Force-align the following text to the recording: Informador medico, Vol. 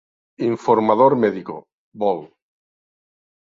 Informador 0.51 1.13
medico, 1.23 1.55
Vol. 2.01 2.21